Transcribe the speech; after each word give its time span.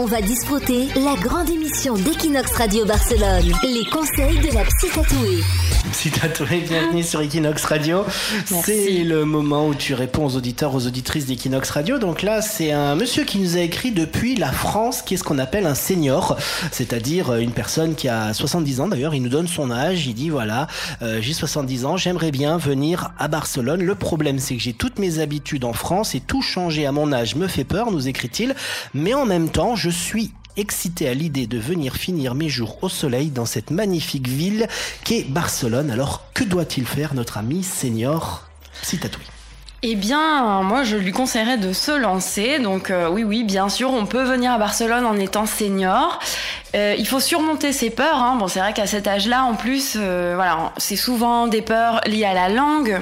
On 0.00 0.04
va 0.04 0.22
disputer 0.22 0.86
la 0.94 1.16
grande 1.16 1.50
émission 1.50 1.94
d'Equinox 1.94 2.52
Radio 2.52 2.84
Barcelone. 2.84 3.52
Les 3.64 3.84
conseils 3.90 4.38
de 4.38 4.54
la 4.54 4.62
psy 4.62 4.86
tatouée. 4.94 5.42
Psy 5.90 6.10
tatouée, 6.10 6.60
bienvenue 6.60 7.02
sur 7.02 7.20
Equinox 7.20 7.64
Radio. 7.64 8.04
C'est 8.46 9.02
le 9.02 9.24
moment 9.24 9.66
où 9.66 9.74
tu 9.74 9.94
réponds 9.94 10.26
aux 10.26 10.36
auditeurs, 10.36 10.72
aux 10.74 10.86
auditrices 10.86 11.26
d'Equinox 11.26 11.70
Radio. 11.70 11.98
Donc 11.98 12.22
là, 12.22 12.42
c'est 12.42 12.70
un 12.70 12.94
monsieur 12.94 13.24
qui 13.24 13.40
nous 13.40 13.56
a 13.56 13.60
écrit 13.60 13.90
depuis 13.90 14.36
la 14.36 14.52
France, 14.52 15.02
qui 15.02 15.14
est 15.14 15.16
ce 15.16 15.24
qu'on 15.24 15.38
appelle 15.38 15.66
un 15.66 15.74
senior, 15.74 16.36
c'est-à-dire 16.70 17.34
une 17.34 17.50
personne 17.50 17.96
qui 17.96 18.08
a 18.08 18.32
70 18.32 18.80
ans. 18.80 18.88
D'ailleurs, 18.88 19.14
il 19.14 19.22
nous 19.22 19.28
donne 19.28 19.48
son 19.48 19.72
âge. 19.72 20.06
Il 20.06 20.14
dit 20.14 20.28
voilà, 20.28 20.68
euh, 21.02 21.18
j'ai 21.20 21.32
70 21.32 21.86
ans, 21.86 21.96
j'aimerais 21.96 22.30
bien 22.30 22.56
venir 22.56 23.10
à 23.18 23.26
Barcelone. 23.26 23.82
Le 23.82 23.94
problème, 23.96 24.38
c'est 24.38 24.54
que 24.54 24.62
j'ai 24.62 24.74
toutes 24.74 25.00
mes 25.00 25.18
habitudes 25.18 25.64
en 25.64 25.72
France 25.72 26.14
et 26.14 26.20
tout 26.20 26.42
changer 26.42 26.86
à 26.86 26.92
mon 26.92 27.12
âge 27.12 27.34
me 27.34 27.48
fait 27.48 27.64
peur, 27.64 27.90
nous 27.90 28.06
écrit-il. 28.06 28.54
Mais 28.94 29.14
en 29.14 29.24
même 29.24 29.48
temps, 29.48 29.74
je 29.74 29.87
suis 29.90 30.32
excité 30.56 31.08
à 31.08 31.14
l'idée 31.14 31.46
de 31.46 31.58
venir 31.58 31.94
finir 31.94 32.34
mes 32.34 32.48
jours 32.48 32.78
au 32.82 32.88
soleil 32.88 33.30
dans 33.30 33.46
cette 33.46 33.70
magnifique 33.70 34.28
ville 34.28 34.66
qu'est 35.04 35.24
Barcelone. 35.24 35.90
Alors 35.90 36.24
que 36.34 36.44
doit-il 36.44 36.86
faire 36.86 37.14
notre 37.14 37.38
ami 37.38 37.62
senior 37.62 38.48
Citatouille 38.82 39.26
eh 39.82 39.94
bien, 39.94 40.62
moi, 40.62 40.82
je 40.82 40.96
lui 40.96 41.12
conseillerais 41.12 41.56
de 41.56 41.72
se 41.72 41.92
lancer. 41.92 42.58
Donc, 42.58 42.90
euh, 42.90 43.08
oui, 43.08 43.22
oui, 43.22 43.44
bien 43.44 43.68
sûr, 43.68 43.92
on 43.92 44.06
peut 44.06 44.24
venir 44.24 44.50
à 44.50 44.58
Barcelone 44.58 45.06
en 45.06 45.16
étant 45.16 45.46
senior. 45.46 46.18
Euh, 46.74 46.96
il 46.98 47.06
faut 47.06 47.20
surmonter 47.20 47.72
ses 47.72 47.90
peurs. 47.90 48.16
Hein. 48.16 48.34
Bon, 48.40 48.48
c'est 48.48 48.58
vrai 48.58 48.72
qu'à 48.72 48.88
cet 48.88 49.06
âge-là, 49.06 49.44
en 49.44 49.54
plus, 49.54 49.94
euh, 49.96 50.32
voilà, 50.34 50.72
c'est 50.78 50.96
souvent 50.96 51.46
des 51.46 51.62
peurs 51.62 52.00
liées 52.06 52.24
à 52.24 52.34
la 52.34 52.48
langue. 52.48 53.00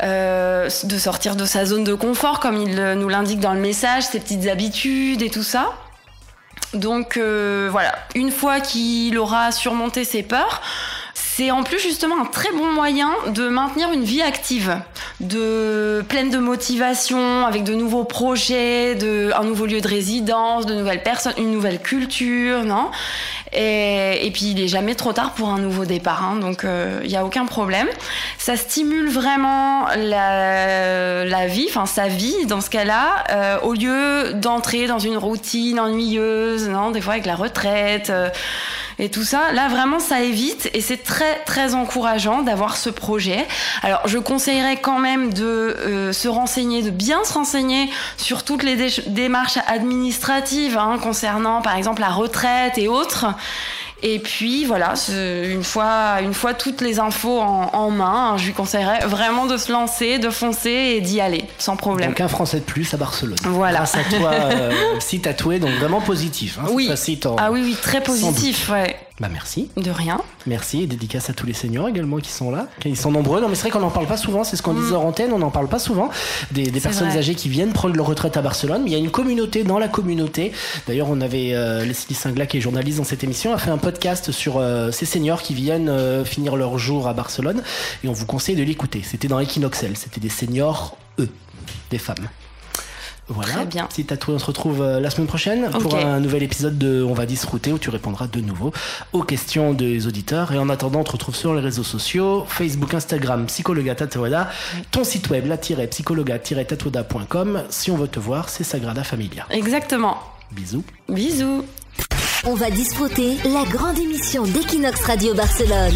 de 0.00 0.98
sortir 0.98 1.36
de 1.36 1.44
sa 1.44 1.66
zone 1.66 1.84
de 1.84 1.92
confort, 1.92 2.40
comme 2.40 2.56
il 2.56 2.80
nous 2.94 3.08
l'indique 3.08 3.40
dans 3.40 3.52
le 3.52 3.60
message, 3.60 4.04
ses 4.04 4.20
petites 4.20 4.46
habitudes 4.46 5.20
et 5.22 5.28
tout 5.28 5.42
ça. 5.42 5.74
Donc 6.74 7.18
voilà, 7.18 7.94
une 8.14 8.30
fois 8.30 8.60
qu'il 8.60 9.18
aura 9.18 9.52
surmonté 9.52 10.04
ses 10.04 10.22
peurs, 10.22 10.60
c'est 11.14 11.50
en 11.50 11.62
plus 11.62 11.78
justement 11.78 12.20
un 12.20 12.24
très 12.24 12.50
bon 12.52 12.72
moyen 12.72 13.10
de 13.28 13.48
maintenir 13.48 13.92
une 13.92 14.02
vie 14.02 14.22
active, 14.22 14.76
de 15.20 16.04
pleine 16.08 16.30
de 16.30 16.38
motivation, 16.38 17.44
avec 17.44 17.64
de 17.64 17.74
nouveaux 17.74 18.04
projets, 18.04 18.94
de 18.94 19.32
un 19.36 19.44
nouveau 19.44 19.66
lieu 19.66 19.80
de 19.80 19.88
résidence, 19.88 20.64
de 20.64 20.74
nouvelles 20.74 21.02
personnes, 21.02 21.32
une 21.38 21.50
nouvelle 21.50 21.80
culture, 21.80 22.64
non? 22.64 22.90
Et, 23.52 24.26
et, 24.26 24.30
puis 24.30 24.50
il 24.50 24.60
est 24.60 24.68
jamais 24.68 24.94
trop 24.94 25.12
tard 25.12 25.32
pour 25.32 25.48
un 25.48 25.58
nouveau 25.58 25.86
départ, 25.86 26.22
hein, 26.22 26.36
donc 26.36 26.60
il 26.62 26.68
euh, 26.68 27.06
n'y 27.06 27.16
a 27.16 27.24
aucun 27.24 27.46
problème. 27.46 27.88
Ça 28.36 28.56
stimule 28.56 29.08
vraiment 29.08 29.86
la, 29.96 31.24
la 31.24 31.46
vie, 31.46 31.66
enfin 31.68 31.86
sa 31.86 32.08
vie 32.08 32.46
dans 32.46 32.60
ce 32.60 32.70
cas-là, 32.70 33.24
euh, 33.30 33.60
au 33.62 33.72
lieu 33.72 34.34
d'entrer 34.34 34.86
dans 34.86 34.98
une 34.98 35.16
routine 35.16 35.80
ennuyeuse, 35.80 36.68
non, 36.68 36.90
des 36.90 37.00
fois 37.00 37.14
avec 37.14 37.26
la 37.26 37.36
retraite. 37.36 38.10
Euh, 38.10 38.28
et 38.98 39.10
tout 39.10 39.24
ça. 39.24 39.52
Là, 39.52 39.68
vraiment, 39.68 39.98
ça 40.00 40.22
évite 40.22 40.70
et 40.74 40.80
c'est 40.80 41.02
très, 41.02 41.40
très 41.44 41.74
encourageant 41.74 42.42
d'avoir 42.42 42.76
ce 42.76 42.90
projet. 42.90 43.46
Alors, 43.82 44.00
je 44.06 44.18
conseillerais 44.18 44.80
quand 44.80 44.98
même 44.98 45.32
de 45.32 45.44
euh, 45.44 46.12
se 46.12 46.28
renseigner, 46.28 46.82
de 46.82 46.90
bien 46.90 47.24
se 47.24 47.32
renseigner 47.32 47.90
sur 48.16 48.44
toutes 48.44 48.62
les 48.62 48.90
démarches 49.06 49.58
administratives 49.66 50.76
hein, 50.76 50.98
concernant, 51.00 51.62
par 51.62 51.76
exemple, 51.76 52.00
la 52.00 52.10
retraite 52.10 52.78
et 52.78 52.88
autres. 52.88 53.26
Et 54.02 54.20
puis 54.20 54.64
voilà, 54.64 54.94
une 55.08 55.64
fois, 55.64 56.20
une 56.22 56.34
fois 56.34 56.54
toutes 56.54 56.80
les 56.80 57.00
infos 57.00 57.40
en, 57.40 57.90
main, 57.90 58.36
je 58.36 58.46
lui 58.46 58.52
conseillerais 58.52 59.06
vraiment 59.06 59.46
de 59.46 59.56
se 59.56 59.72
lancer, 59.72 60.18
de 60.18 60.30
foncer 60.30 60.94
et 60.96 61.00
d'y 61.00 61.20
aller, 61.20 61.44
sans 61.58 61.76
problème. 61.76 62.10
Donc 62.10 62.20
un 62.20 62.28
Français 62.28 62.60
de 62.60 62.64
plus 62.64 62.92
à 62.94 62.96
Barcelone. 62.96 63.38
Voilà. 63.42 63.78
Grâce 63.78 63.96
à 63.96 64.04
toi, 64.04 64.30
euh, 64.34 64.72
si 65.00 65.20
tatoué, 65.20 65.58
donc 65.58 65.70
vraiment 65.70 66.00
positif. 66.00 66.58
Hein, 66.60 66.68
oui. 66.72 66.90
ah 67.38 67.50
oui, 67.50 67.62
oui, 67.64 67.76
très 67.80 68.02
positif, 68.02 68.70
ouais. 68.70 68.96
Bah 69.20 69.28
merci. 69.32 69.68
De 69.76 69.90
rien. 69.90 70.20
Merci 70.46 70.82
et 70.82 70.86
dédicace 70.86 71.28
à 71.28 71.32
tous 71.32 71.44
les 71.44 71.52
seniors 71.52 71.88
également 71.88 72.18
qui 72.18 72.30
sont 72.30 72.52
là. 72.52 72.68
Ils 72.84 72.96
sont 72.96 73.10
nombreux. 73.10 73.40
Non 73.40 73.48
mais 73.48 73.56
c'est 73.56 73.62
vrai 73.62 73.70
qu'on 73.70 73.80
n'en 73.80 73.90
parle 73.90 74.06
pas 74.06 74.16
souvent, 74.16 74.44
c'est 74.44 74.56
ce 74.56 74.62
qu'on 74.62 74.74
disait 74.74 74.94
en 74.94 75.02
antenne, 75.02 75.32
on 75.32 75.38
n'en 75.38 75.50
parle 75.50 75.68
pas 75.68 75.80
souvent. 75.80 76.08
Des, 76.52 76.70
personnes 76.80 77.08
âgées 77.08 77.34
qui 77.34 77.48
viennent 77.48 77.72
prendre 77.72 77.96
leur 77.96 78.06
retraite 78.06 78.36
à 78.36 78.42
Barcelone. 78.42 78.82
Mais 78.84 78.90
il 78.90 78.92
y 78.92 78.96
a 78.96 79.00
une 79.00 79.10
communauté 79.10 79.64
dans 79.64 79.78
la 79.78 79.88
communauté. 79.88 80.52
D'ailleurs 80.86 81.08
on 81.10 81.20
avait 81.20 81.50
euh, 81.54 81.84
Leslie 81.84 82.14
Singla 82.14 82.46
qui 82.46 82.58
est 82.58 82.60
journaliste 82.60 82.98
dans 82.98 83.04
cette 83.04 83.24
émission, 83.24 83.52
a 83.52 83.58
fait 83.58 83.70
un 83.70 83.78
podcast 83.88 84.32
sur 84.32 84.58
euh, 84.58 84.90
ces 84.90 85.06
seniors 85.06 85.40
qui 85.40 85.54
viennent 85.54 85.88
euh, 85.88 86.22
finir 86.22 86.56
leur 86.56 86.76
jour 86.76 87.08
à 87.08 87.14
Barcelone. 87.14 87.62
Et 88.04 88.08
on 88.08 88.12
vous 88.12 88.26
conseille 88.26 88.54
de 88.54 88.62
l'écouter. 88.62 89.00
C'était 89.02 89.28
dans 89.28 89.40
Equinoxel, 89.40 89.96
c'était 89.96 90.20
des 90.20 90.28
seniors, 90.28 90.98
eux, 91.18 91.30
des 91.88 91.96
femmes. 91.96 92.28
Voilà. 93.28 93.54
Très 93.54 93.64
bien. 93.64 93.88
Si 93.90 94.04
tatoué, 94.04 94.34
on 94.34 94.38
se 94.38 94.44
retrouve 94.44 94.82
euh, 94.82 95.00
la 95.00 95.08
semaine 95.08 95.26
prochaine 95.26 95.70
pour 95.70 95.96
un 95.96 96.20
nouvel 96.20 96.42
épisode 96.42 96.76
de 96.76 97.02
On 97.02 97.14
va 97.14 97.24
disrouter 97.24 97.72
où 97.72 97.78
tu 97.78 97.88
répondras 97.88 98.26
de 98.26 98.42
nouveau 98.42 98.74
aux 99.14 99.22
questions 99.22 99.72
des 99.72 100.06
auditeurs. 100.06 100.52
Et 100.52 100.58
en 100.58 100.68
attendant, 100.68 101.00
on 101.00 101.04
te 101.04 101.12
retrouve 101.12 101.34
sur 101.34 101.54
les 101.54 101.62
réseaux 101.62 101.82
sociaux, 101.82 102.44
Facebook, 102.46 102.92
Instagram, 102.92 103.46
Psychologa 103.46 103.94
Tatoada, 103.94 104.50
ton 104.90 105.02
site 105.02 105.30
web, 105.30 105.46
la-psychologa-tatoada.com. 105.46 107.62
Si 107.70 107.90
on 107.90 107.96
veut 107.96 108.08
te 108.08 108.20
voir, 108.20 108.50
c'est 108.50 108.64
Sagrada 108.64 109.02
Familia. 109.02 109.46
Exactement. 109.48 110.18
Bisous. 110.52 110.84
Bisous. 111.08 111.64
On 112.50 112.54
va 112.54 112.70
disputer 112.70 113.36
la 113.44 113.62
grande 113.70 113.98
émission 113.98 114.42
d'Equinox 114.44 115.04
Radio 115.04 115.34
Barcelone. 115.34 115.92